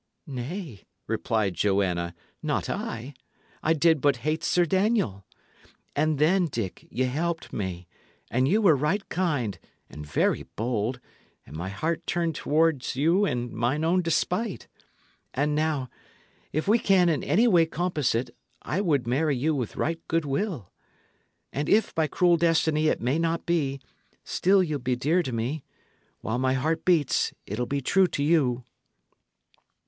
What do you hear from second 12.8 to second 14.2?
you in mine own